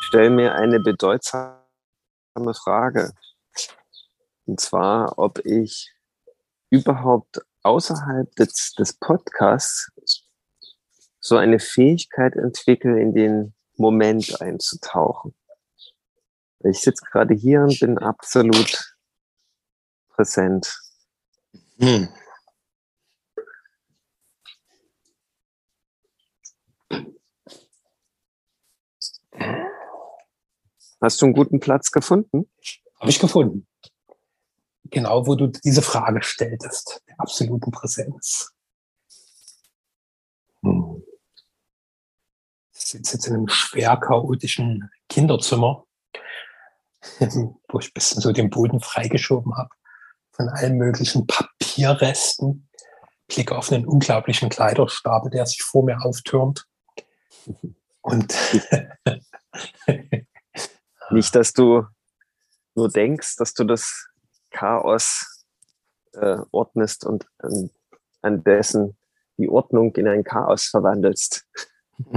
[0.00, 1.54] stelle mir eine bedeutsame
[2.54, 3.12] Frage.
[4.46, 5.92] Und zwar, ob ich
[6.70, 9.90] überhaupt außerhalb des, des Podcasts
[11.20, 15.34] so eine Fähigkeit entwickle, in den Moment einzutauchen.
[16.64, 18.96] Ich sitze gerade hier und bin absolut
[20.08, 20.78] präsent.
[21.78, 22.08] Hm.
[31.00, 32.50] Hast du einen guten Platz gefunden?
[32.98, 33.66] Habe ich gefunden.
[34.84, 38.52] Genau, wo du diese Frage stelltest, der absoluten Präsenz.
[40.62, 41.02] Hm.
[42.72, 45.86] Ich sitze jetzt in einem schwer chaotischen Kinderzimmer,
[47.18, 49.70] wo ich ein bisschen so den Boden freigeschoben habe
[50.32, 52.68] von allen möglichen Papierresten.
[53.28, 56.66] Blicke auf einen unglaublichen Kleiderstapel, der sich vor mir auftürmt.
[58.00, 58.34] Und
[61.10, 61.84] nicht, dass du
[62.74, 64.08] nur denkst, dass du das
[64.50, 65.44] Chaos
[66.12, 67.70] äh, ordnest und an,
[68.22, 68.96] an dessen
[69.38, 71.46] die Ordnung in ein Chaos verwandelst.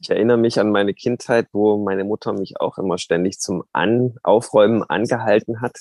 [0.00, 4.16] ich erinnere mich an meine Kindheit, wo meine Mutter mich auch immer ständig zum an
[4.22, 5.78] Aufräumen angehalten hat.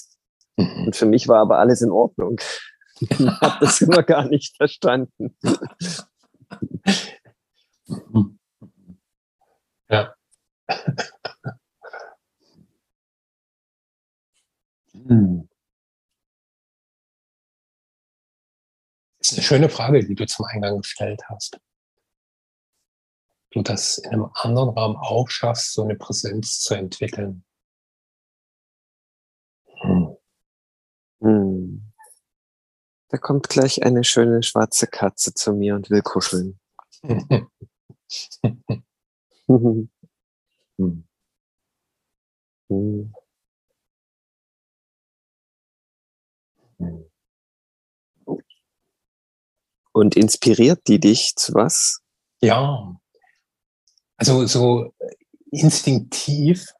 [0.56, 2.39] Und für mich war aber alles in Ordnung.
[3.00, 5.36] Ich habe das immer gar nicht verstanden.
[9.89, 10.16] Ja.
[14.94, 15.48] hm.
[19.20, 21.58] Das ist eine schöne Frage, die du zum Eingang gestellt hast.
[23.52, 27.45] Du das in einem anderen Raum auch schaffst, so eine Präsenz zu entwickeln.
[29.81, 30.17] Hm.
[31.22, 31.94] Hm.
[33.09, 36.59] Da kommt gleich eine schöne schwarze Katze zu mir und will kuscheln.
[49.92, 52.02] Und inspiriert die dich zu was?
[52.42, 52.95] Ja.
[54.17, 54.94] Also so
[55.52, 56.73] instinktiv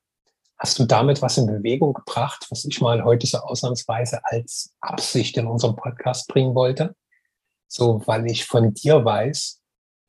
[0.58, 5.38] hast du damit was in Bewegung gebracht, was ich mal heute so ausnahmsweise als Absicht
[5.38, 6.96] in unserem Podcast bringen wollte.
[7.68, 9.62] So, weil ich von dir weiß,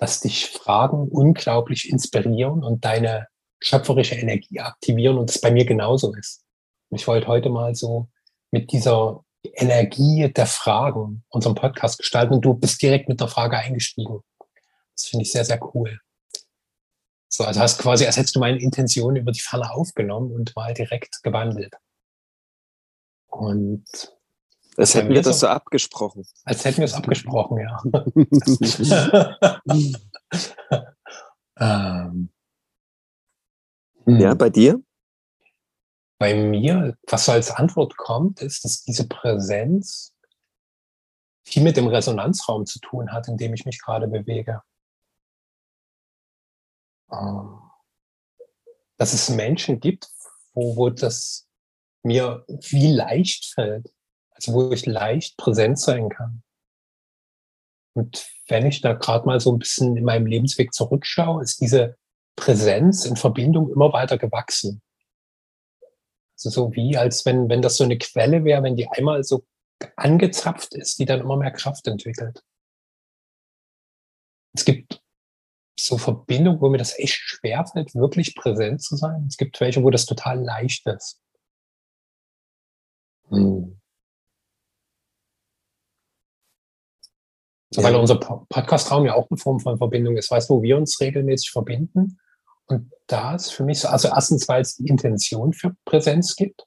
[0.05, 3.27] dass dich Fragen unglaublich inspirieren und deine
[3.59, 6.45] schöpferische Energie aktivieren und es bei mir genauso ist.
[6.91, 8.11] Und ich wollte heute mal so
[8.51, 13.57] mit dieser Energie der Fragen unseren Podcast gestalten und du bist direkt mit der Frage
[13.57, 14.21] eingestiegen.
[14.95, 15.99] Das finde ich sehr, sehr cool.
[17.31, 20.75] So, also hast quasi, als hättest du meine Intention über die Ferne aufgenommen und mal
[20.75, 21.73] direkt gewandelt.
[23.29, 23.87] Und
[24.77, 26.27] als hätten wir das so abgesprochen.
[26.45, 27.83] Als hätten wir es abgesprochen, ja.
[31.59, 32.31] ähm,
[34.07, 34.39] ja, hm.
[34.39, 34.83] bei dir?
[36.19, 40.15] Bei mir, was so als Antwort kommt, ist, dass diese Präsenz
[41.45, 44.63] viel mit dem Resonanzraum zu tun hat, in dem ich mich gerade bewege.
[47.13, 47.61] Ähm,
[48.97, 50.11] dass es Menschen gibt,
[50.53, 51.49] wo, wo das
[52.03, 53.94] mir wie leicht fällt,
[54.53, 56.43] wo ich leicht präsent sein kann.
[57.97, 61.97] Und wenn ich da gerade mal so ein bisschen in meinem Lebensweg zurückschaue, ist diese
[62.37, 64.83] Präsenz in Verbindung immer weiter gewachsen.
[66.37, 69.45] Also so wie, als wenn, wenn das so eine Quelle wäre, wenn die einmal so
[69.97, 72.43] angezapft ist, die dann immer mehr Kraft entwickelt.
[74.55, 75.01] Es gibt
[75.79, 79.27] so Verbindungen, wo mir das echt schwerfällt, wirklich präsent zu sein.
[79.29, 81.21] Es gibt welche, wo das total leicht ist.
[87.75, 90.31] So, weil unser Podcast-Raum ja auch eine Form von Verbindung ist.
[90.31, 92.21] Weißt du, wo wir uns regelmäßig verbinden?
[92.67, 96.65] Und da ist für mich so, also erstens, weil es die Intention für Präsenz gibt.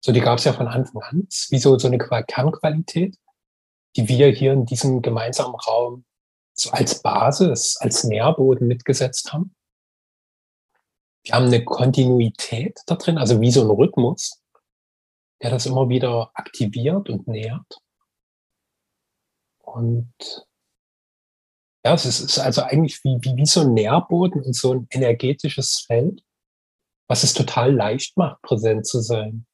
[0.00, 1.26] So, die gab es ja von Anfang an.
[1.28, 3.18] Es ist wie so, so eine Kernqualität,
[3.96, 6.06] die wir hier in diesem gemeinsamen Raum
[6.54, 9.54] so als Basis, als Nährboden mitgesetzt haben.
[11.22, 14.42] Wir haben eine Kontinuität da drin, also wie so ein Rhythmus,
[15.42, 17.82] der das immer wieder aktiviert und nährt.
[19.66, 20.14] Und
[21.84, 25.84] ja, es ist, also eigentlich wie, wie, wie so ein Nährboden und so ein energetisches
[25.86, 26.24] Feld,
[27.08, 29.46] was es total leicht macht, präsent zu sein.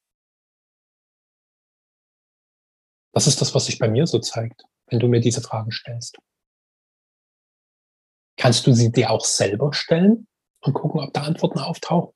[3.15, 6.19] Das ist das, was sich bei mir so zeigt, wenn du mir diese Fragen stellst.
[8.39, 10.27] Kannst du sie dir auch selber stellen
[10.63, 12.15] und gucken, ob da Antworten auftauchen?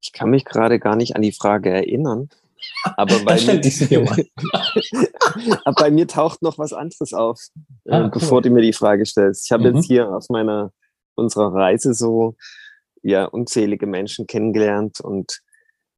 [0.00, 2.28] Ich kann mich gerade gar nicht an die Frage erinnern.
[2.96, 3.60] Aber bei, mir,
[5.64, 7.40] aber bei mir taucht noch was anderes auf,
[7.84, 9.46] äh, ah, bevor du mir die Frage stellst.
[9.46, 9.76] Ich habe mhm.
[9.76, 10.72] jetzt hier auf meiner
[11.16, 12.36] unserer Reise so
[13.02, 15.40] ja unzählige Menschen kennengelernt und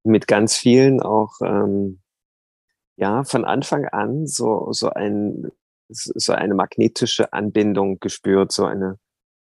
[0.04, 2.00] mit ganz vielen auch ähm,
[2.96, 5.50] ja von Anfang an so so ein
[5.90, 8.98] so eine magnetische Anbindung gespürt, so eine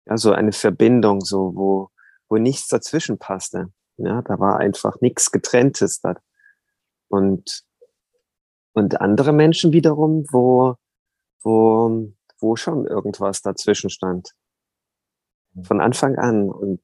[0.06, 1.90] ja so eine Verbindung, so wo
[2.28, 3.72] wo nichts dazwischen passte.
[3.96, 6.14] Ja, da war einfach nichts getrenntes da.
[7.08, 7.64] Und
[8.74, 10.76] und andere Menschen wiederum, wo
[11.42, 14.30] wo wo schon irgendwas dazwischen stand.
[15.64, 16.80] Von Anfang an und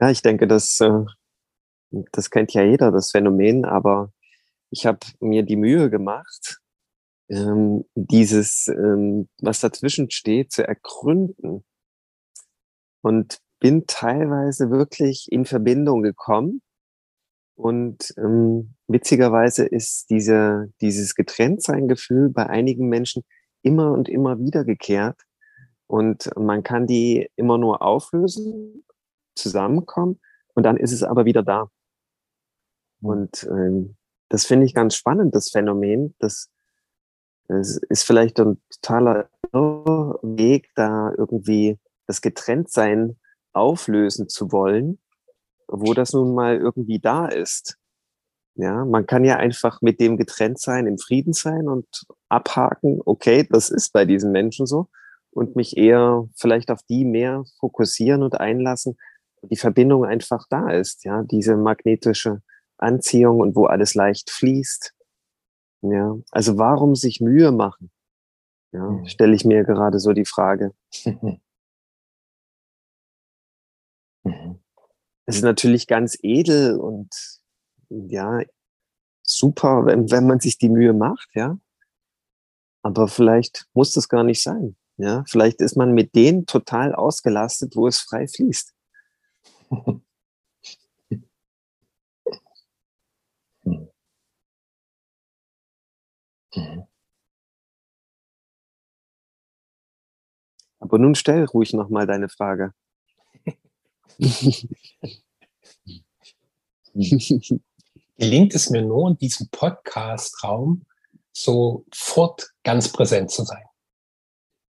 [0.00, 1.04] ja, ich denke, das äh,
[2.12, 4.12] das kennt ja jeder, das Phänomen, aber
[4.70, 6.60] ich habe mir die Mühe gemacht,
[7.28, 11.64] ähm, dieses, ähm, was dazwischen steht, zu ergründen.
[13.02, 16.60] Und bin teilweise wirklich in Verbindung gekommen.
[17.54, 23.22] Und ähm, witzigerweise ist diese, dieses Getrenntsein-Gefühl bei einigen Menschen
[23.62, 25.20] immer und immer wiedergekehrt.
[25.86, 28.84] Und man kann die immer nur auflösen,
[29.34, 30.20] zusammenkommen
[30.54, 31.68] und dann ist es aber wieder da.
[33.02, 33.96] Und ähm,
[34.28, 36.14] das finde ich ganz spannend, das Phänomen.
[36.18, 36.50] Das,
[37.48, 43.16] das ist vielleicht ein totaler Weg, da irgendwie das Getrenntsein
[43.52, 44.98] auflösen zu wollen,
[45.68, 47.78] wo das nun mal irgendwie da ist.
[48.56, 51.86] Ja, man kann ja einfach mit dem Getrenntsein im Frieden sein und
[52.28, 54.88] abhaken, okay, das ist bei diesen Menschen so
[55.30, 58.96] und mich eher vielleicht auf die mehr fokussieren und einlassen,
[59.42, 62.42] die Verbindung einfach da ist, ja, diese magnetische
[62.78, 64.94] Anziehung und wo alles leicht fließt.
[65.82, 67.90] Ja, also warum sich Mühe machen?
[68.72, 69.06] Ja, mhm.
[69.06, 70.72] stelle ich mir gerade so die Frage.
[75.26, 77.08] Es ist natürlich ganz edel und
[77.88, 78.40] ja,
[79.22, 81.58] super, wenn, wenn man sich die Mühe macht, ja.
[82.82, 84.76] Aber vielleicht muss das gar nicht sein.
[84.96, 88.74] Ja, vielleicht ist man mit denen total ausgelastet, wo es frei fließt.
[100.78, 102.72] Aber nun stell ruhig nochmal deine Frage.
[108.16, 110.86] Gelingt es mir nur in diesem Podcast-Raum
[111.32, 113.64] sofort ganz präsent zu sein?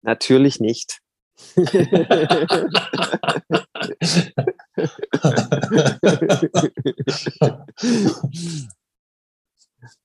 [0.01, 1.01] Natürlich nicht.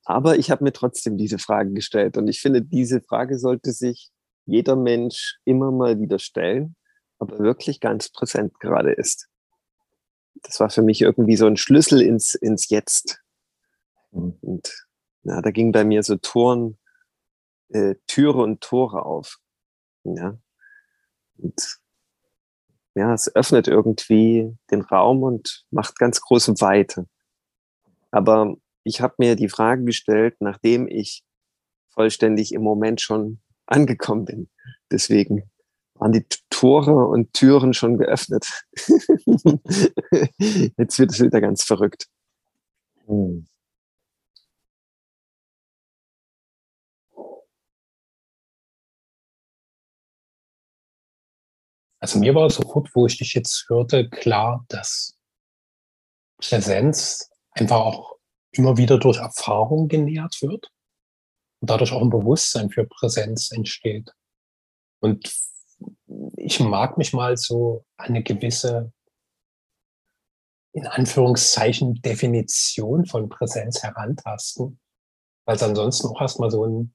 [0.05, 4.11] Aber ich habe mir trotzdem diese Frage gestellt und ich finde, diese Frage sollte sich
[4.44, 6.75] jeder Mensch immer mal wieder stellen,
[7.20, 9.28] ob er wirklich ganz präsent gerade ist.
[10.43, 13.20] Das war für mich irgendwie so ein Schlüssel ins, ins Jetzt.
[14.11, 14.87] Und
[15.22, 16.78] ja, da ging bei mir so Toren,
[17.69, 19.38] äh, Türe und Tore auf.
[20.05, 20.38] Ja.
[21.37, 21.78] Und
[22.94, 27.06] ja, es öffnet irgendwie den Raum und macht ganz große Weite.
[28.11, 31.22] Aber ich habe mir die Frage gestellt, nachdem ich
[31.90, 34.50] vollständig im Moment schon angekommen bin.
[34.90, 35.50] Deswegen
[36.00, 38.47] waren die Tore und Türen schon geöffnet.
[40.76, 42.06] Jetzt wird es wieder ganz verrückt.
[43.06, 43.47] Hm.
[52.03, 55.19] Also mir war sofort, wo ich dich jetzt hörte, klar, dass
[56.39, 58.17] Präsenz einfach auch
[58.53, 60.72] immer wieder durch Erfahrung genährt wird
[61.60, 64.15] und dadurch auch ein Bewusstsein für Präsenz entsteht.
[65.01, 65.31] Und
[66.37, 68.93] ich mag mich mal so eine gewisse,
[70.72, 74.81] in Anführungszeichen, Definition von Präsenz herantasten,
[75.44, 76.94] weil es ansonsten auch erstmal so ein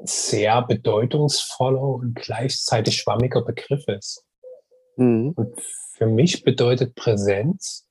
[0.00, 4.24] sehr bedeutungsvoller und gleichzeitig schwammiger Begriff ist.
[4.96, 5.32] Mhm.
[5.34, 5.60] Und
[5.94, 7.86] für mich bedeutet Präsenz,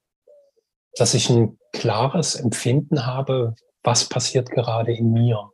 [0.93, 5.51] dass ich ein klares Empfinden habe, was passiert gerade in mir.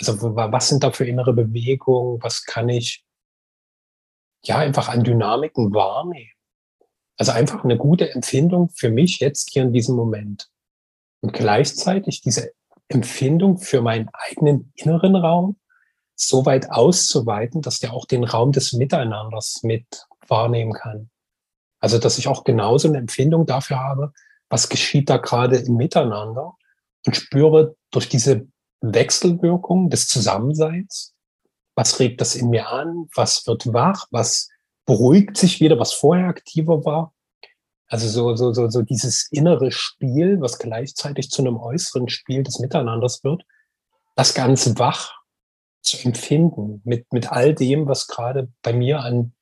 [0.00, 3.04] Also was sind da für innere Bewegungen, was kann ich
[4.42, 6.30] ja einfach an Dynamiken wahrnehmen.
[7.18, 10.48] Also einfach eine gute Empfindung für mich jetzt hier in diesem Moment.
[11.20, 12.52] Und gleichzeitig diese
[12.88, 15.58] Empfindung für meinen eigenen inneren Raum
[16.16, 21.10] so weit auszuweiten, dass der auch den Raum des Miteinanders mit wahrnehmen kann.
[21.78, 24.12] Also dass ich auch genauso eine Empfindung dafür habe,
[24.48, 26.56] was geschieht da gerade im Miteinander
[27.06, 28.46] und spüre durch diese
[28.80, 31.14] Wechselwirkung des Zusammenseins,
[31.74, 34.48] was regt das in mir an, was wird wach, was
[34.86, 37.14] beruhigt sich wieder, was vorher aktiver war.
[37.86, 42.58] Also so, so, so, so dieses innere Spiel, was gleichzeitig zu einem äußeren Spiel des
[42.60, 43.42] Miteinanders wird,
[44.16, 45.12] das Ganze wach
[45.82, 49.32] zu empfinden mit, mit all dem, was gerade bei mir an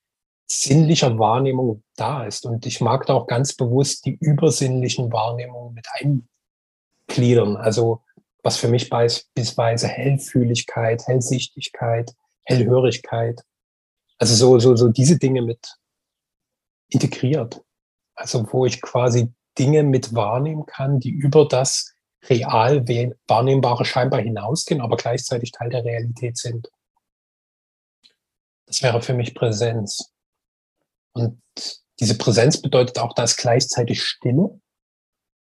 [0.51, 2.47] sinnlicher Wahrnehmung da ist.
[2.47, 5.87] Und ich mag da auch ganz bewusst die übersinnlichen Wahrnehmungen mit
[7.09, 7.57] eingliedern.
[7.57, 8.03] Also
[8.49, 12.15] was für mich beispielsweise Hellfühligkeit, Hellsichtigkeit,
[12.45, 13.43] Hellhörigkeit,
[14.17, 15.77] also so, so, so diese Dinge mit
[16.89, 17.61] integriert.
[18.15, 21.93] Also wo ich quasi Dinge mit wahrnehmen kann, die über das
[22.31, 22.89] real
[23.27, 26.71] wahrnehmbare scheinbar hinausgehen, aber gleichzeitig Teil der Realität sind.
[28.65, 30.11] Das wäre für mich Präsenz.
[31.13, 31.43] Und
[32.01, 34.59] diese Präsenz bedeutet auch, da ist gleichzeitig Stille.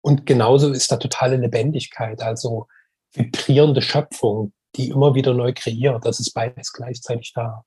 [0.01, 2.67] Und genauso ist da totale Lebendigkeit, also
[3.13, 6.05] vibrierende Schöpfung, die immer wieder neu kreiert.
[6.05, 7.63] Das ist beides gleichzeitig da.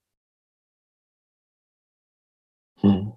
[2.81, 3.13] Hm.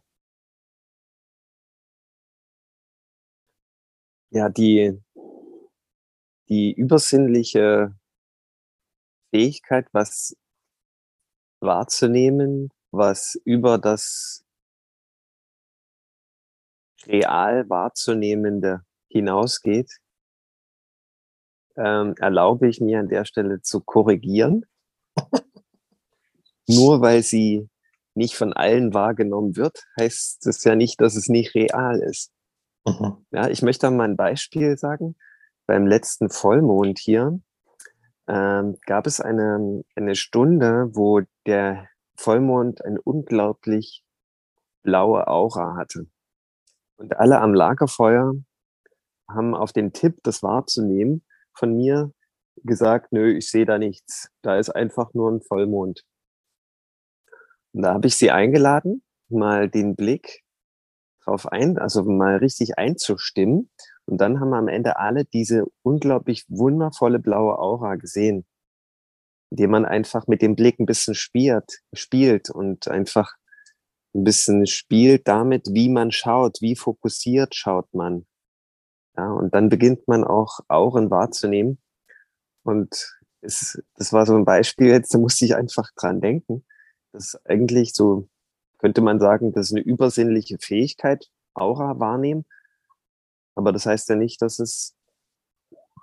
[4.32, 5.00] Ja, die,
[6.50, 7.96] die übersinnliche
[9.32, 10.36] Fähigkeit, was
[11.62, 14.44] wahrzunehmen, was über das
[17.06, 19.92] real wahrzunehmende hinausgeht,
[21.78, 24.66] ähm, erlaube ich mir an der Stelle zu korrigieren.
[26.68, 27.70] Nur weil sie
[28.14, 32.32] nicht von allen wahrgenommen wird, heißt es ja nicht, dass es nicht real ist.
[32.86, 33.26] Mhm.
[33.32, 35.16] Ja, ich möchte mal ein Beispiel sagen.
[35.68, 37.40] Beim letzten Vollmond hier
[38.28, 44.04] ähm, gab es eine, eine Stunde, wo der Vollmond eine unglaublich
[44.84, 46.08] blaue Aura hatte.
[46.98, 48.34] Und alle am Lagerfeuer
[49.30, 51.24] haben auf den Tipp, das wahrzunehmen,
[51.58, 52.12] von mir
[52.64, 54.30] gesagt, nö, ich sehe da nichts.
[54.42, 56.04] Da ist einfach nur ein Vollmond.
[57.74, 60.44] Und da habe ich sie eingeladen, mal den Blick
[61.24, 63.70] drauf ein, also mal richtig einzustimmen.
[64.06, 68.46] Und dann haben am Ende alle diese unglaublich wundervolle blaue Aura gesehen,
[69.52, 73.36] indem man einfach mit dem Blick ein bisschen spielt, spielt und einfach
[74.16, 78.26] ein bisschen spielt damit, wie man schaut, wie fokussiert schaut man.
[79.18, 81.80] Ja, und dann beginnt man auch Auren wahrzunehmen.
[82.64, 86.66] Und es, das war so ein Beispiel jetzt, da musste ich einfach dran denken.
[87.12, 88.30] Das ist eigentlich so,
[88.78, 92.46] könnte man sagen, das ist eine übersinnliche Fähigkeit, Aura wahrnehmen.
[93.56, 94.96] Aber das heißt ja nicht, dass es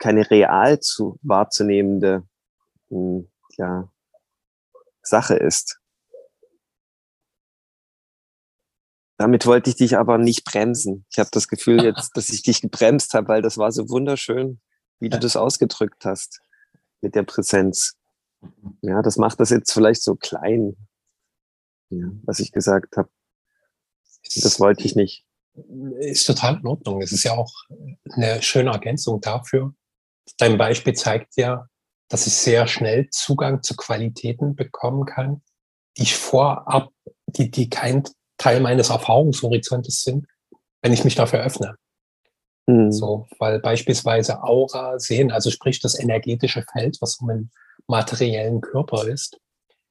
[0.00, 2.26] keine real zu wahrzunehmende
[2.88, 3.88] hm, ja,
[5.02, 5.80] Sache ist.
[9.24, 11.06] Damit wollte ich dich aber nicht bremsen.
[11.10, 14.60] Ich habe das Gefühl jetzt, dass ich dich gebremst habe, weil das war so wunderschön,
[15.00, 16.42] wie du das ausgedrückt hast
[17.00, 17.94] mit der Präsenz.
[18.82, 20.76] Ja, das macht das jetzt vielleicht so klein,
[21.88, 23.08] ja, was ich gesagt habe.
[24.42, 25.24] Das wollte ich nicht.
[26.00, 27.00] Ist total in Ordnung.
[27.00, 27.50] Es ist ja auch
[28.10, 29.72] eine schöne Ergänzung dafür.
[30.36, 31.66] Dein Beispiel zeigt ja,
[32.10, 35.40] dass ich sehr schnell Zugang zu Qualitäten bekommen kann,
[35.96, 36.90] die ich vorab,
[37.26, 38.04] die, die kein
[38.38, 40.26] Teil meines Erfahrungshorizontes sind,
[40.82, 41.76] wenn ich mich dafür öffne.
[42.66, 42.92] Mhm.
[42.92, 47.50] So, weil beispielsweise Aura sehen, also sprich das energetische Feld, was um einen
[47.86, 49.38] materiellen Körper ist,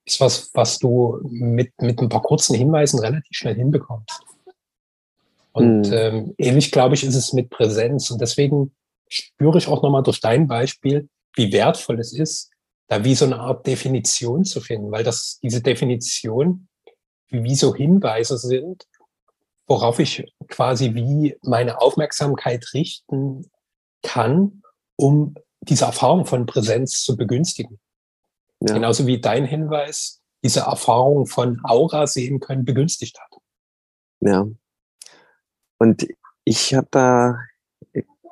[0.05, 4.21] ist was, was du mit, mit ein paar kurzen Hinweisen relativ schnell hinbekommst.
[5.53, 5.93] Und mhm.
[5.93, 8.09] ähm, ähnlich, glaube ich, ist es mit Präsenz.
[8.09, 8.73] Und deswegen
[9.07, 12.49] spüre ich auch nochmal durch dein Beispiel, wie wertvoll es ist,
[12.87, 16.67] da wie so eine Art Definition zu finden, weil das, diese Definition
[17.33, 18.87] wie so Hinweise sind,
[19.67, 23.49] worauf ich quasi wie meine Aufmerksamkeit richten
[24.03, 24.61] kann,
[24.95, 27.79] um diese Erfahrung von Präsenz zu begünstigen.
[28.59, 28.75] Ja.
[28.75, 33.39] Genauso wie dein Hinweis diese Erfahrung von Aura sehen können begünstigt hat.
[34.19, 34.45] Ja.
[35.79, 36.07] Und
[36.43, 37.39] ich habe da,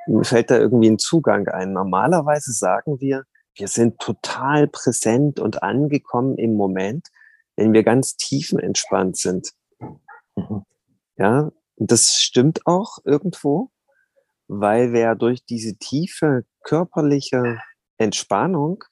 [0.07, 1.73] mir fällt da irgendwie ein Zugang ein.
[1.73, 7.07] Normalerweise sagen wir, wir sind total präsent und angekommen im Moment
[7.55, 9.53] wenn wir ganz tiefenentspannt sind.
[11.17, 13.71] Ja, und das stimmt auch irgendwo,
[14.47, 17.59] weil wir durch diese tiefe körperliche
[17.97, 18.83] Entspannung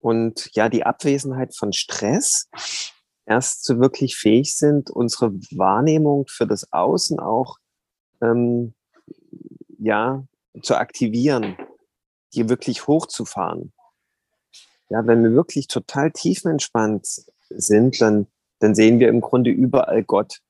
[0.00, 2.48] und ja die Abwesenheit von Stress
[3.26, 7.56] erst so wirklich fähig sind, unsere Wahrnehmung für das Außen auch
[8.20, 8.74] ähm,
[9.78, 10.26] ja
[10.62, 11.56] zu aktivieren,
[12.34, 13.72] die wirklich hochzufahren.
[14.90, 17.24] Ja, wenn wir wirklich total tiefenentspannt
[17.56, 18.26] sind, dann,
[18.58, 20.40] dann sehen wir im Grunde überall Gott.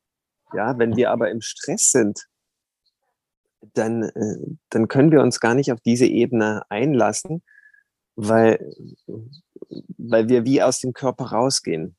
[0.53, 2.27] Ja, wenn wir aber im Stress sind,
[3.73, 7.43] dann, äh, dann können wir uns gar nicht auf diese Ebene einlassen,
[8.15, 8.75] weil,
[9.99, 11.97] weil wir wie aus dem Körper rausgehen.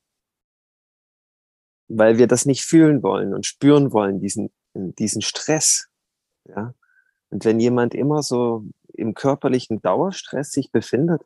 [1.88, 5.88] Weil wir das nicht fühlen wollen und spüren wollen, diesen diesen Stress.
[6.44, 6.74] Ja?
[7.30, 11.22] Und wenn jemand immer so im körperlichen Dauerstress sich befindet,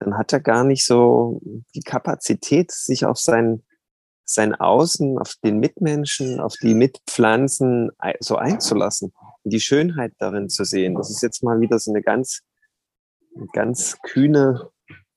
[0.00, 1.40] dann hat er gar nicht so
[1.74, 3.62] die Kapazität, sich auf sein,
[4.24, 7.90] sein Außen, auf den Mitmenschen, auf die Mitpflanzen
[8.20, 9.12] so einzulassen,
[9.44, 10.94] die Schönheit darin zu sehen.
[10.94, 12.40] Das ist jetzt mal wieder so eine ganz,
[13.52, 14.70] ganz kühne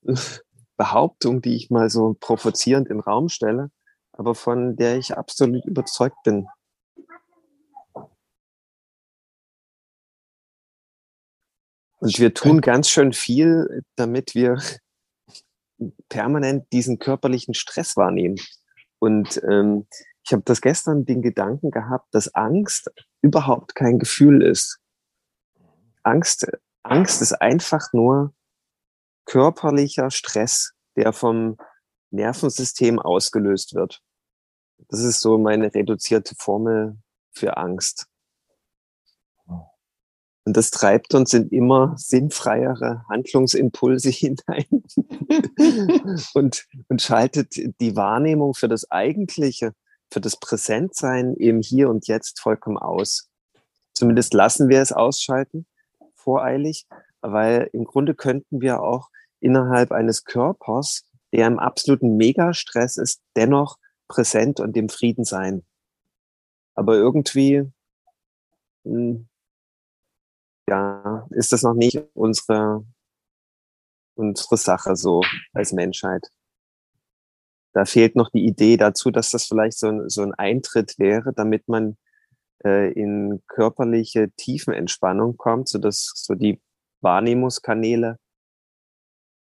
[0.78, 3.72] Behauptung, die ich mal so provozierend in Raum stelle,
[4.12, 6.48] aber von der ich absolut überzeugt bin.
[12.04, 14.62] Und wir tun ganz schön viel, damit wir
[16.10, 18.36] permanent diesen körperlichen Stress wahrnehmen.
[19.00, 19.88] Und ähm,
[20.26, 22.92] ich habe das gestern den Gedanken gehabt, dass Angst
[23.22, 24.80] überhaupt kein Gefühl ist.
[26.04, 26.46] Angst,
[26.84, 28.34] Angst ist einfach nur
[29.24, 31.56] körperlicher Stress, der vom
[32.12, 34.02] Nervensystem ausgelöst wird.
[34.90, 36.98] Das ist so meine reduzierte Formel
[37.32, 38.10] für Angst.
[40.46, 44.84] Und das treibt uns in immer sinnfreiere Handlungsimpulse hinein
[46.34, 49.74] und, und schaltet die Wahrnehmung für das Eigentliche,
[50.12, 53.30] für das Präsentsein im Hier und Jetzt vollkommen aus.
[53.94, 55.66] Zumindest lassen wir es ausschalten,
[56.16, 56.88] voreilig,
[57.22, 59.10] weil im Grunde könnten wir auch
[59.40, 65.64] innerhalb eines Körpers, der im absoluten Megastress ist, dennoch präsent und im Frieden sein.
[66.76, 67.64] Aber irgendwie
[68.84, 69.28] hm,
[70.70, 72.86] ja, ist das noch nicht unsere,
[74.16, 75.22] unsere Sache so
[75.54, 76.28] als Menschheit.
[77.74, 81.34] Da fehlt noch die Idee dazu, dass das vielleicht so ein, so ein Eintritt wäre,
[81.34, 81.98] damit man
[82.64, 86.62] äh, in körperliche Tiefenentspannung kommt, so dass so die
[87.02, 88.18] Wahrnehmungskanäle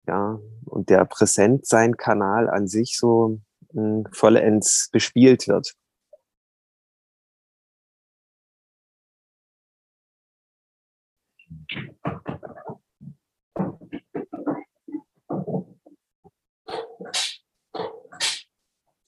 [0.06, 3.40] ja, und der Präsentsein-Kanal an sich so
[3.72, 5.74] mh, hm, vollends bespielt wird.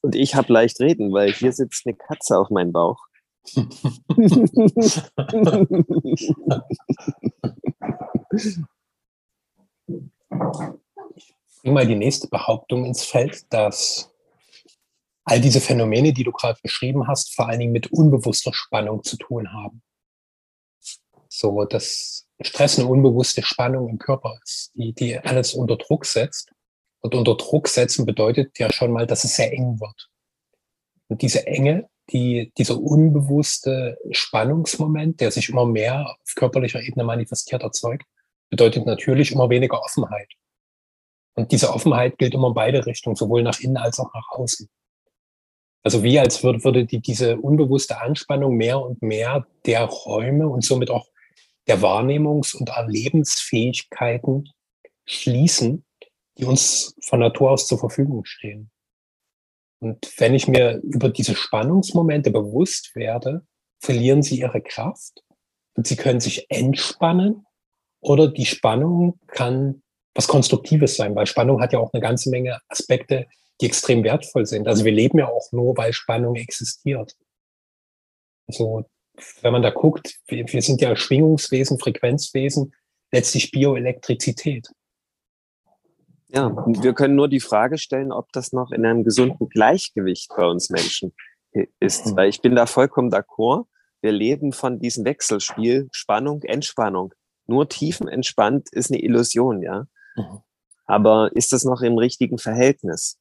[0.02, 3.06] Und ich habe leicht reden, weil hier sitzt eine Katze auf meinem Bauch.
[3.54, 3.62] ich
[11.60, 14.12] bringe mal die nächste Behauptung ins Feld, dass
[15.24, 19.16] all diese Phänomene, die du gerade beschrieben hast, vor allen Dingen mit unbewusster Spannung zu
[19.16, 19.82] tun haben.
[21.28, 26.50] So, dass Stress eine unbewusste Spannung im Körper ist, die, die alles unter Druck setzt.
[27.00, 30.08] Und unter Druck setzen bedeutet ja schon mal, dass es sehr eng wird.
[31.08, 37.62] Und diese Enge, die, dieser unbewusste Spannungsmoment, der sich immer mehr auf körperlicher Ebene manifestiert
[37.62, 38.04] erzeugt,
[38.50, 40.28] bedeutet natürlich immer weniger Offenheit.
[41.34, 44.68] Und diese Offenheit gilt immer in beide Richtungen, sowohl nach innen als auch nach außen.
[45.82, 50.90] Also wie als würde, die, diese unbewusste Anspannung mehr und mehr der Räume und somit
[50.90, 51.06] auch
[51.66, 54.50] der Wahrnehmungs- und Erlebensfähigkeiten
[55.04, 55.84] schließen,
[56.38, 58.70] die uns von Natur aus zur Verfügung stehen.
[59.80, 63.44] Und wenn ich mir über diese Spannungsmomente bewusst werde,
[63.80, 65.24] verlieren sie ihre Kraft
[65.74, 67.46] und sie können sich entspannen
[68.00, 69.82] oder die Spannung kann
[70.14, 73.26] was Konstruktives sein, weil Spannung hat ja auch eine ganze Menge Aspekte,
[73.60, 74.68] die extrem wertvoll sind.
[74.68, 77.16] Also wir leben ja auch nur, weil Spannung existiert.
[78.46, 78.84] Also
[79.42, 82.74] wenn man da guckt, wir, wir sind ja Schwingungswesen, Frequenzwesen,
[83.10, 84.68] letztlich Bioelektrizität.
[86.28, 90.46] Ja, wir können nur die Frage stellen, ob das noch in einem gesunden Gleichgewicht bei
[90.46, 91.12] uns Menschen
[91.78, 92.06] ist.
[92.06, 92.16] Mhm.
[92.16, 93.66] Weil ich bin da vollkommen d'accord.
[94.00, 97.12] Wir leben von diesem Wechselspiel Spannung, Entspannung.
[97.46, 99.86] Nur tiefenentspannt ist eine Illusion, ja.
[100.16, 100.40] Mhm.
[100.86, 103.18] Aber ist das noch im richtigen Verhältnis?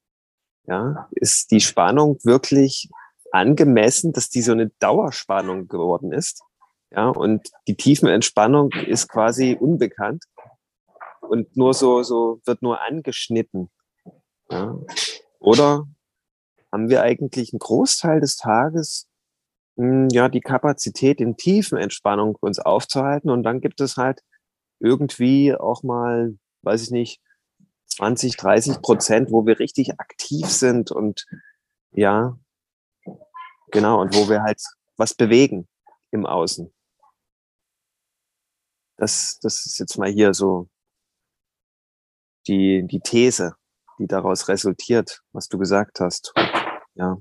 [0.68, 2.90] Ja, ist die Spannung wirklich
[3.32, 6.44] angemessen, dass die so eine Dauerspannung geworden ist.
[6.92, 10.26] Ja, und die Tiefenentspannung ist quasi unbekannt
[11.22, 13.70] und nur so, so wird nur angeschnitten.
[14.50, 14.78] Ja.
[15.40, 15.88] Oder
[16.72, 19.08] haben wir eigentlich einen Großteil des Tages
[19.78, 24.22] hm, ja die Kapazität in tiefen Entspannung uns aufzuhalten und dann gibt es halt
[24.80, 27.22] irgendwie auch mal, weiß ich nicht,
[27.88, 31.26] 20, 30 Prozent, wo wir richtig aktiv sind und
[31.92, 32.38] ja,
[33.72, 34.62] Genau, und wo wir halt
[34.98, 35.68] was bewegen
[36.12, 36.74] im Außen.
[38.98, 40.70] Das, das ist jetzt mal hier so
[42.48, 43.56] die, die These,
[43.98, 46.34] die daraus resultiert, was du gesagt hast.
[46.96, 47.18] Ja.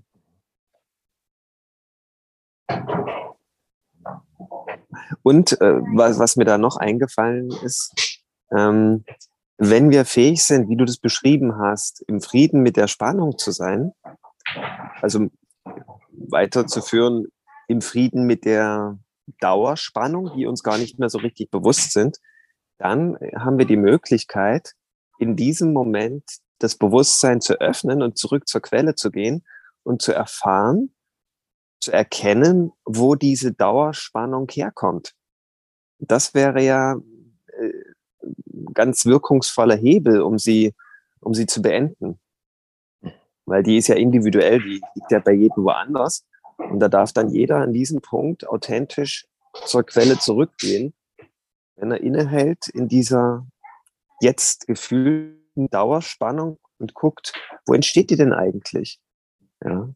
[5.23, 9.05] Und äh, was, was mir da noch eingefallen ist, ähm,
[9.59, 13.53] wenn wir fähig sind, wie du das beschrieben hast, im Frieden mit der Spannung zu
[13.53, 13.93] sein,
[15.01, 15.29] also
[16.11, 17.27] weiterzuführen
[17.69, 18.99] im Frieden mit der
[19.39, 22.19] Dauerspannung, die uns gar nicht mehr so richtig bewusst sind,
[22.79, 24.75] dann haben wir die Möglichkeit,
[25.19, 26.25] in diesem Moment
[26.59, 29.45] das Bewusstsein zu öffnen und zurück zur Quelle zu gehen
[29.83, 30.95] und zu erfahren,
[31.81, 35.15] zu erkennen, wo diese Dauerspannung herkommt.
[35.99, 36.97] Das wäre ja
[37.47, 37.73] äh,
[38.75, 40.75] ganz wirkungsvoller Hebel, um sie,
[41.21, 42.19] um sie zu beenden.
[43.51, 46.25] Weil die ist ja individuell, die liegt ja bei jedem woanders.
[46.57, 49.27] Und da darf dann jeder an diesem Punkt authentisch
[49.67, 50.95] zur Quelle zurückgehen,
[51.75, 53.45] wenn er innehält in dieser
[54.21, 57.33] jetzt gefühlten Dauerspannung und guckt,
[57.67, 59.01] wo entsteht die denn eigentlich?
[59.65, 59.93] Ja.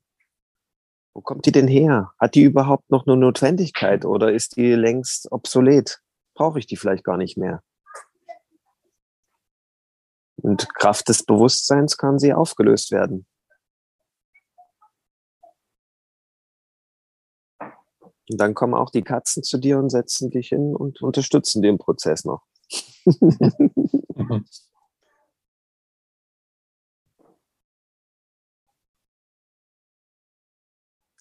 [1.14, 2.12] Wo kommt die denn her?
[2.18, 6.00] Hat die überhaupt noch eine Notwendigkeit oder ist die längst obsolet?
[6.34, 7.62] Brauche ich die vielleicht gar nicht mehr?
[10.38, 13.26] Und Kraft des Bewusstseins kann sie aufgelöst werden.
[18.30, 21.78] Und dann kommen auch die Katzen zu dir und setzen dich hin und unterstützen den
[21.78, 22.42] Prozess noch.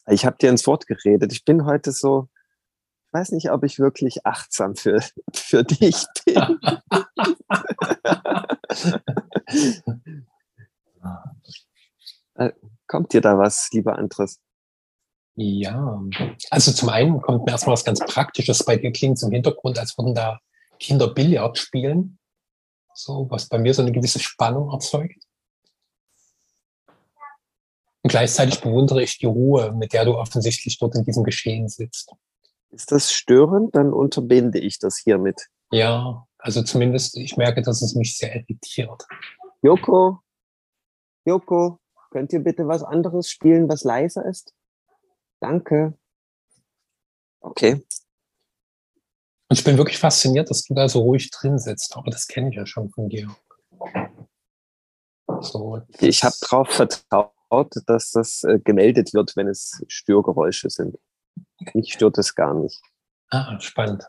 [0.07, 1.33] ich habe dir ins Wort geredet.
[1.33, 2.29] Ich bin heute so,
[3.07, 5.01] ich weiß nicht, ob ich wirklich achtsam für,
[5.33, 6.59] für dich bin.
[12.35, 12.51] Äh,
[12.87, 14.39] kommt dir da was, lieber Andres?
[15.35, 15.99] Ja,
[16.51, 19.97] also zum einen kommt mir erstmal was ganz Praktisches bei dir klingt im Hintergrund, als
[19.97, 20.39] würden da
[20.79, 22.19] Kinder Billard spielen.
[22.93, 25.23] So, was bei mir so eine gewisse Spannung erzeugt.
[28.03, 32.13] Und gleichzeitig bewundere ich die Ruhe, mit der du offensichtlich dort in diesem Geschehen sitzt.
[32.69, 33.75] Ist das störend?
[33.75, 35.47] Dann unterbinde ich das hiermit.
[35.71, 39.07] Ja, also zumindest, ich merke, dass es mich sehr irritiert.
[39.61, 40.19] Joko,
[41.25, 41.79] Joko,
[42.11, 44.53] könnt ihr bitte was anderes spielen, was leiser ist?
[45.43, 45.93] Danke.
[47.41, 47.73] Okay.
[49.49, 52.49] Und ich bin wirklich fasziniert, dass du da so ruhig drin sitzt, aber das kenne
[52.49, 53.35] ich ja schon von dir.
[55.41, 60.97] So, ich habe darauf vertraut, dass das äh, gemeldet wird, wenn es Störgeräusche sind.
[61.73, 62.81] Mich stört es gar nicht.
[63.29, 64.07] Ah, spannend.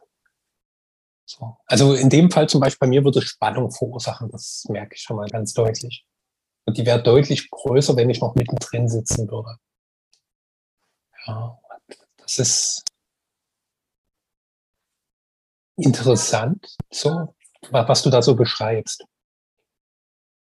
[1.26, 1.56] So.
[1.66, 5.16] Also in dem Fall zum Beispiel bei mir würde Spannung verursachen, das merke ich schon
[5.16, 6.06] mal ganz deutlich.
[6.64, 9.58] Und die wäre deutlich größer, wenn ich noch mittendrin sitzen würde.
[11.26, 11.58] Ja,
[12.18, 12.84] das ist
[15.76, 17.34] interessant, so,
[17.70, 19.04] was du da so beschreibst.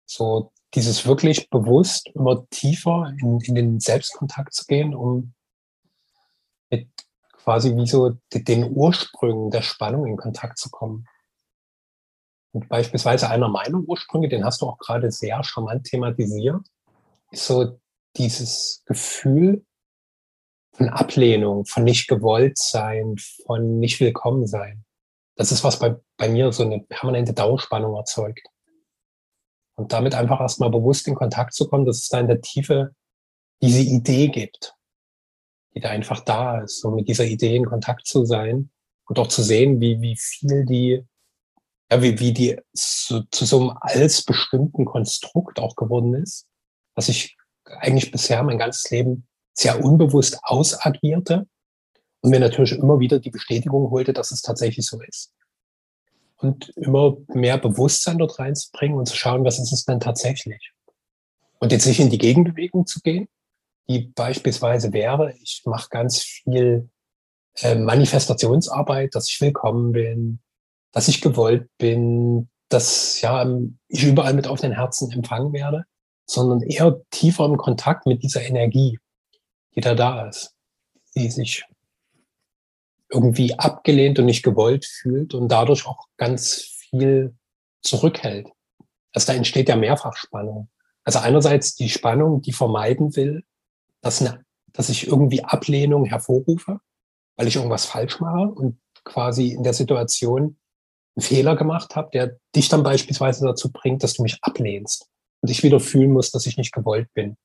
[0.06, 5.34] So, dieses wirklich bewusst immer tiefer in, in den Selbstkontakt zu gehen, um
[6.70, 6.90] mit
[7.34, 11.08] quasi wie so den Ursprüngen der Spannung in Kontakt zu kommen.
[12.52, 16.66] Und beispielsweise einer meiner Ursprünge, den hast du auch gerade sehr charmant thematisiert,
[17.32, 17.80] ist so
[18.16, 19.66] dieses Gefühl,
[20.80, 24.86] von Ablehnung, von nicht gewollt sein, von nicht willkommen sein.
[25.36, 28.48] Das ist, was bei, bei mir so eine permanente Dauerspannung erzeugt.
[29.76, 32.96] Und damit einfach erstmal bewusst in Kontakt zu kommen, dass es da in der Tiefe
[33.62, 34.74] diese Idee gibt,
[35.76, 38.72] die da einfach da ist, um mit dieser Idee in Kontakt zu sein
[39.06, 41.04] und auch zu sehen, wie, wie viel die,
[41.92, 46.48] ja, wie, wie die zu, zu so einem als bestimmten Konstrukt auch geworden ist,
[46.96, 51.48] was ich eigentlich bisher mein ganzes Leben sehr unbewusst ausagierte
[52.22, 55.34] und mir natürlich immer wieder die Bestätigung holte, dass es tatsächlich so ist.
[56.38, 60.72] Und immer mehr Bewusstsein dort reinzubringen und zu schauen, was ist es denn tatsächlich.
[61.60, 63.28] Und jetzt nicht in die Gegenbewegung zu gehen,
[63.90, 66.90] die beispielsweise wäre, ich mache ganz viel
[67.58, 70.40] äh, Manifestationsarbeit, dass ich willkommen bin,
[70.92, 73.46] dass ich gewollt bin, dass ja
[73.88, 75.86] ich überall mit offenen Herzen empfangen werde,
[76.26, 79.00] sondern eher tiefer im Kontakt mit dieser Energie
[79.82, 80.56] die da ist,
[81.16, 81.66] die sich
[83.10, 87.36] irgendwie abgelehnt und nicht gewollt fühlt und dadurch auch ganz viel
[87.82, 88.50] zurückhält.
[89.14, 90.70] Also da entsteht ja Mehrfachspannung.
[91.04, 93.44] Also einerseits die Spannung, die vermeiden will,
[94.02, 96.80] dass, eine, dass ich irgendwie Ablehnung hervorrufe,
[97.36, 100.58] weil ich irgendwas falsch mache und quasi in der Situation
[101.16, 105.08] einen Fehler gemacht habe, der dich dann beispielsweise dazu bringt, dass du mich ablehnst
[105.42, 107.38] und ich wieder fühlen muss, dass ich nicht gewollt bin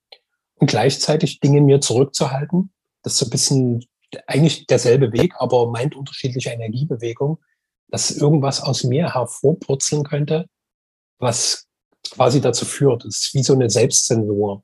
[0.57, 2.73] und gleichzeitig Dinge mir zurückzuhalten.
[3.03, 3.85] Das ist so ein bisschen
[4.27, 7.39] eigentlich derselbe Weg, aber meint unterschiedliche Energiebewegung,
[7.89, 10.47] dass irgendwas aus mir hervorpurzeln könnte,
[11.19, 11.67] was
[12.11, 13.05] quasi dazu führt.
[13.05, 14.63] Es ist wie so eine Selbstzensur,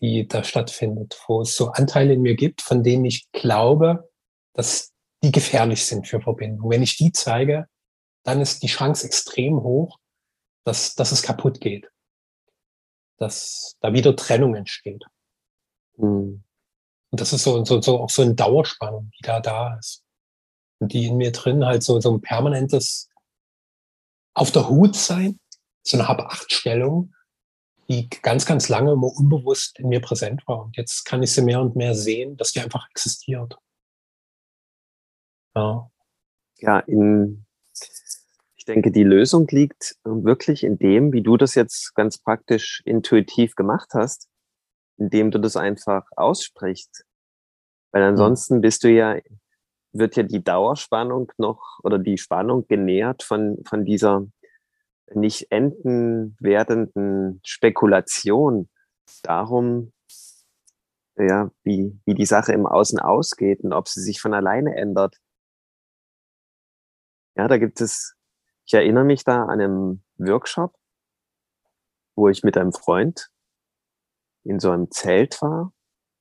[0.00, 4.08] die da stattfindet, wo es so Anteile in mir gibt, von denen ich glaube,
[4.54, 6.70] dass die gefährlich sind für Verbindung.
[6.70, 7.66] Wenn ich die zeige,
[8.24, 9.98] dann ist die Chance extrem hoch,
[10.64, 11.90] dass, dass es kaputt geht
[13.20, 15.04] dass da wieder Trennung entsteht.
[15.96, 16.42] Hm.
[17.10, 20.02] Und das ist so, so, so auch so eine Dauerspannung, die da da ist.
[20.78, 23.08] Und die in mir drin halt so, so ein permanentes
[24.32, 25.38] auf der Hut sein,
[25.82, 27.14] so eine Hab-Acht-Stellung,
[27.88, 30.62] die ganz, ganz lange immer unbewusst in mir präsent war.
[30.62, 33.58] Und jetzt kann ich sie mehr und mehr sehen, dass die einfach existiert.
[35.54, 35.90] Ja.
[36.58, 37.44] Ja, in,
[38.74, 43.90] denke, die Lösung liegt wirklich in dem, wie du das jetzt ganz praktisch intuitiv gemacht
[43.94, 44.28] hast,
[44.96, 47.04] indem du das einfach aussprichst.
[47.92, 48.08] Weil mhm.
[48.10, 49.16] ansonsten bist du ja,
[49.92, 54.26] wird ja die Dauerspannung noch oder die Spannung genährt von, von dieser
[55.12, 58.68] nicht enden werdenden Spekulation
[59.22, 59.92] darum,
[61.16, 65.16] ja, wie, wie die Sache im Außen ausgeht und ob sie sich von alleine ändert.
[67.36, 68.14] Ja, da gibt es,
[68.70, 70.76] ich erinnere mich da an einem Workshop,
[72.14, 73.28] wo ich mit einem Freund
[74.44, 75.72] in so einem Zelt war,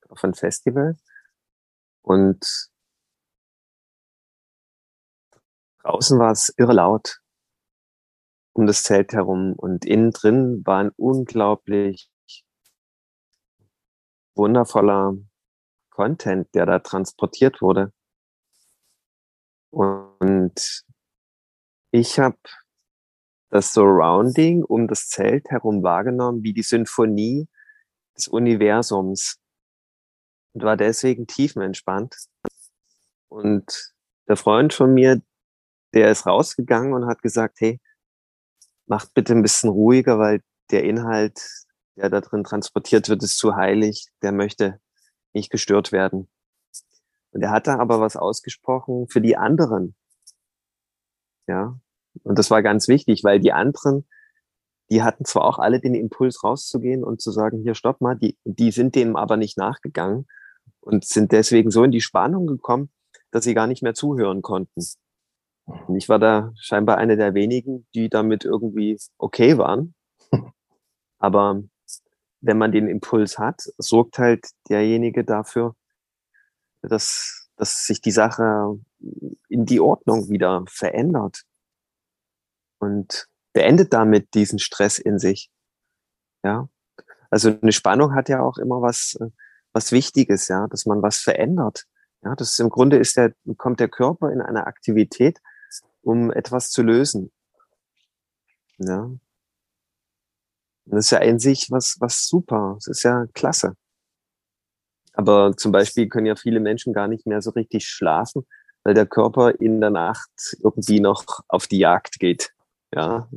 [0.07, 0.97] auf einem Festival.
[2.01, 2.71] Und
[5.83, 7.21] draußen war es irre laut
[8.53, 12.09] um das Zelt herum und innen drin war ein unglaublich
[14.33, 15.13] wundervoller
[15.91, 17.93] Content, der da transportiert wurde.
[19.69, 20.88] Und
[21.91, 22.37] ich habe
[23.49, 27.47] das Surrounding um das Zelt herum wahrgenommen wie die Sinfonie
[28.15, 29.39] des Universums
[30.53, 32.15] und war deswegen tiefenentspannt.
[33.27, 33.93] Und
[34.27, 35.21] der Freund von mir,
[35.93, 37.79] der ist rausgegangen und hat gesagt, hey,
[38.85, 41.39] macht bitte ein bisschen ruhiger, weil der Inhalt,
[41.95, 44.09] der da drin transportiert wird, ist zu heilig.
[44.21, 44.79] Der möchte
[45.33, 46.29] nicht gestört werden.
[47.31, 49.95] Und er hat da aber was ausgesprochen für die anderen.
[51.49, 51.79] Ja.
[52.23, 54.07] Und das war ganz wichtig, weil die anderen,
[54.91, 58.37] die hatten zwar auch alle den Impuls rauszugehen und zu sagen, hier stopp mal, die,
[58.43, 60.27] die sind dem aber nicht nachgegangen
[60.79, 62.91] und sind deswegen so in die Spannung gekommen,
[63.31, 64.85] dass sie gar nicht mehr zuhören konnten.
[65.65, 69.95] Und ich war da scheinbar eine der wenigen, die damit irgendwie okay waren.
[71.17, 71.63] Aber
[72.41, 75.75] wenn man den Impuls hat, sorgt halt derjenige dafür,
[76.83, 78.79] dass, dass sich die Sache
[79.49, 81.43] in die Ordnung wieder verändert
[82.79, 85.51] und beendet damit diesen Stress in sich.
[86.41, 86.69] Ja.
[87.29, 89.19] Also eine Spannung hat ja auch immer was,
[89.73, 91.85] was Wichtiges, ja, dass man was verändert.
[92.23, 95.41] Ja, das ist im Grunde ist der, kommt der Körper in eine Aktivität,
[96.01, 97.29] um etwas zu lösen.
[98.77, 99.11] Ja.
[100.85, 102.75] Das ist ja in sich was, was super.
[102.75, 103.75] Das ist ja klasse.
[105.19, 108.45] Aber zum Beispiel können ja viele Menschen gar nicht mehr so richtig schlafen,
[108.85, 110.29] weil der Körper in der Nacht
[110.63, 112.53] irgendwie noch auf die Jagd geht.
[112.95, 113.27] Ja,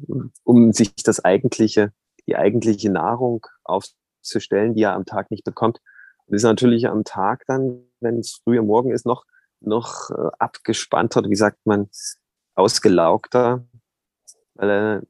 [0.44, 1.92] um sich das eigentliche,
[2.28, 5.80] die eigentliche Nahrung aufzustellen, die er am Tag nicht bekommt.
[6.26, 9.24] Und ist natürlich am Tag dann, wenn es früh am Morgen ist, noch,
[9.58, 11.90] noch äh, abgespannter, wie sagt man,
[12.54, 13.66] ausgelaugter,
[14.54, 15.02] weil er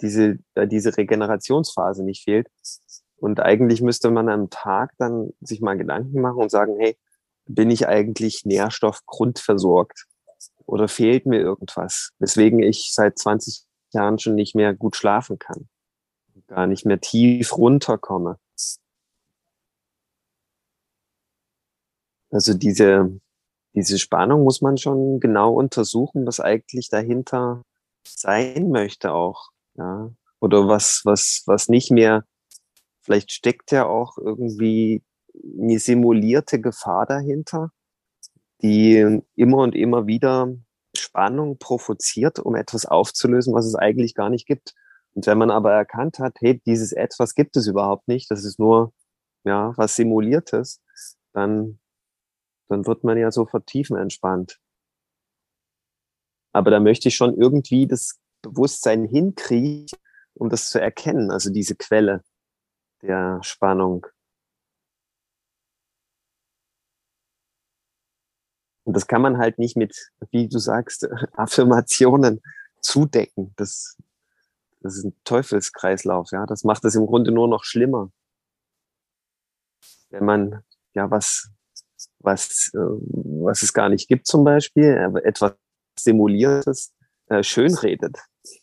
[0.00, 2.46] diese, da diese Regenerationsphase nicht fehlt.
[3.20, 6.96] Und eigentlich müsste man am Tag dann sich mal Gedanken machen und sagen, hey,
[7.46, 10.06] bin ich eigentlich nährstoffgrundversorgt?
[10.64, 12.12] Oder fehlt mir irgendwas?
[12.18, 15.68] Weswegen ich seit 20 Jahren schon nicht mehr gut schlafen kann.
[16.46, 18.38] Gar nicht mehr tief runterkomme.
[22.30, 23.20] Also diese,
[23.74, 27.62] diese Spannung muss man schon genau untersuchen, was eigentlich dahinter
[28.06, 30.10] sein möchte auch, ja.
[30.40, 32.24] Oder was, was, was nicht mehr,
[33.02, 35.02] vielleicht steckt ja auch irgendwie
[35.58, 37.70] eine simulierte Gefahr dahinter,
[38.62, 40.54] die immer und immer wieder
[40.96, 44.74] Spannung provoziert, um etwas aufzulösen, was es eigentlich gar nicht gibt.
[45.14, 48.58] Und wenn man aber erkannt hat, hey, dieses etwas gibt es überhaupt nicht, das ist
[48.58, 48.92] nur,
[49.44, 50.80] ja, was Simuliertes,
[51.32, 51.80] dann
[52.70, 54.58] dann wird man ja sofort tiefenentspannt.
[56.52, 59.88] Aber da möchte ich schon irgendwie das Bewusstsein hinkriegen,
[60.34, 62.22] um das zu erkennen, also diese Quelle
[63.02, 64.06] der Spannung.
[68.84, 69.94] Und das kann man halt nicht mit,
[70.30, 72.40] wie du sagst, Affirmationen
[72.80, 73.52] zudecken.
[73.56, 73.96] Das,
[74.80, 76.46] das ist ein Teufelskreislauf, ja.
[76.46, 78.10] Das macht es im Grunde nur noch schlimmer.
[80.10, 81.50] Wenn man ja was
[82.20, 85.54] was, äh, was es gar nicht gibt zum Beispiel, etwas
[85.98, 86.94] Simuliertes
[87.26, 88.18] äh, schönredet.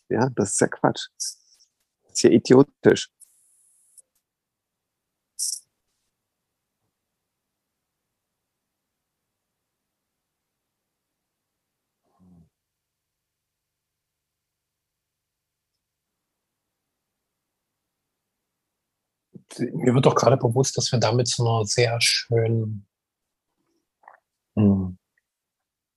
[0.08, 1.08] Ja, das ist ja Quatsch.
[1.16, 1.38] Das
[2.12, 3.10] ist ja idiotisch.
[19.58, 22.86] Mir wird doch gerade bewusst, dass wir damit zu einer sehr schönen
[24.56, 24.98] hm,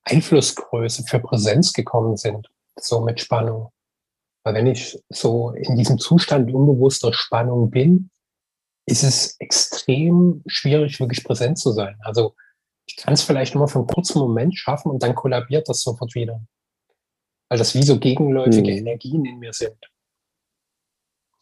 [0.04, 3.72] Einflussgröße für Präsenz gekommen sind, so mit Spannung.
[4.44, 8.10] Weil wenn ich so in diesem Zustand unbewusster Spannung bin,
[8.86, 11.98] ist es extrem schwierig, wirklich präsent zu sein.
[12.02, 12.36] Also
[12.88, 16.16] ich kann es vielleicht nur für einen kurzen Moment schaffen und dann kollabiert das sofort
[16.16, 16.42] wieder.
[17.50, 18.78] Weil das wie so gegenläufige hm.
[18.80, 19.78] Energien in mir sind.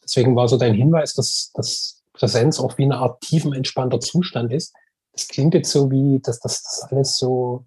[0.04, 4.52] Deswegen war so dein Hinweis, dass, dass Präsenz auch wie eine Art tiefen entspannter Zustand
[4.52, 4.76] ist.
[5.14, 7.66] Das klingt jetzt so wie, dass das alles so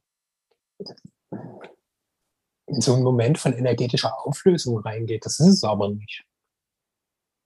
[2.66, 5.24] in so einen Moment von energetischer Auflösung reingeht.
[5.24, 6.24] Das ist es aber nicht.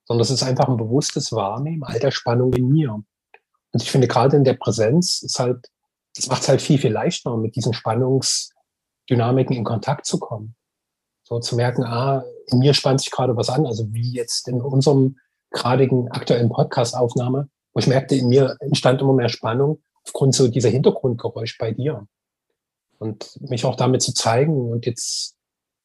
[0.05, 2.93] Sondern das ist einfach ein bewusstes Wahrnehmen all der Spannung in mir.
[2.93, 5.71] Und ich finde, gerade in der Präsenz ist halt,
[6.17, 10.55] das macht es halt viel, viel leichter, mit diesen Spannungsdynamiken in Kontakt zu kommen.
[11.25, 14.61] So zu merken, ah, in mir spannt sich gerade was an, also wie jetzt in
[14.63, 15.19] unserem
[15.51, 20.69] gradigen aktuellen Podcast-Aufnahme, wo ich merkte, in mir entstand immer mehr Spannung aufgrund so dieser
[20.69, 22.07] Hintergrundgeräusch bei dir
[22.99, 25.35] und mich auch damit zu zeigen und jetzt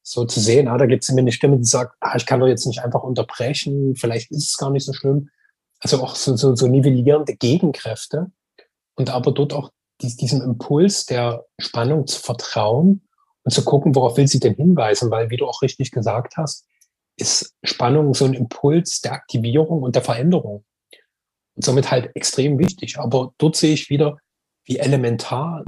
[0.02, 2.40] so zu sehen, ah, da gibt es mir eine Stimme, die sagt, ah, ich kann
[2.40, 5.30] doch jetzt nicht einfach unterbrechen, vielleicht ist es gar nicht so schlimm.
[5.80, 8.30] Also auch so, so, so nivellierende Gegenkräfte
[8.94, 9.70] und aber dort auch
[10.00, 13.02] diesem Impuls der Spannung zu vertrauen
[13.44, 16.66] und zu gucken, worauf will sie denn hinweisen, weil, wie du auch richtig gesagt hast,
[17.16, 20.64] ist Spannung so ein Impuls der Aktivierung und der Veränderung.
[21.54, 22.98] Und somit halt extrem wichtig.
[22.98, 24.16] Aber dort sehe ich wieder,
[24.64, 25.64] wie elementar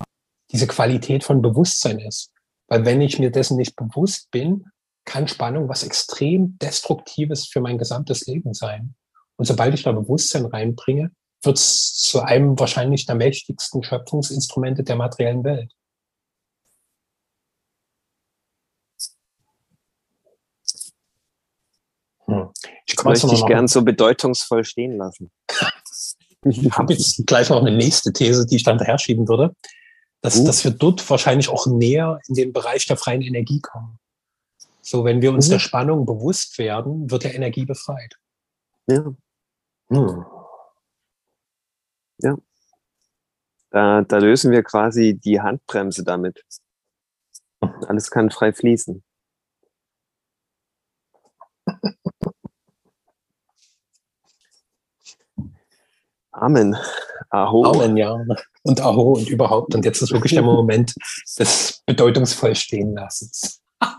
[0.50, 2.33] diese Qualität von Bewusstsein ist.
[2.68, 4.64] Weil wenn ich mir dessen nicht bewusst bin,
[5.04, 8.94] kann Spannung was extrem Destruktives für mein gesamtes Leben sein.
[9.37, 11.11] Und sobald ich da Bewusstsein reinbringe,
[11.42, 15.72] wird es zu einem wahrscheinlich der mächtigsten Schöpfungsinstrumente der materiellen Welt.
[22.26, 22.50] Hm.
[23.04, 25.30] Ich möchte dich gern so bedeutungsvoll stehen lassen.
[26.44, 29.54] ich habe jetzt gleich noch eine nächste These, die ich dann daher schieben würde
[30.24, 30.46] dass, uh.
[30.46, 33.98] dass wir dort wahrscheinlich auch näher in den Bereich der freien Energie kommen.
[34.80, 35.50] So, wenn wir uns uh.
[35.50, 38.18] der Spannung bewusst werden, wird der Energie befreit.
[38.86, 39.14] Ja.
[39.88, 40.24] Hm.
[42.22, 42.38] Ja.
[43.68, 46.42] Da, da lösen wir quasi die Handbremse damit.
[47.60, 49.04] Alles kann frei fließen.
[56.35, 56.77] Amen.
[57.31, 57.64] Aho.
[57.64, 58.18] Amen, ja.
[58.62, 59.75] Und Aho und überhaupt.
[59.75, 60.94] Und jetzt ist wirklich der Moment
[61.38, 63.62] des bedeutungsvoll stehen lassens.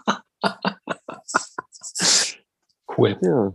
[2.97, 3.17] cool.
[3.21, 3.53] Ja.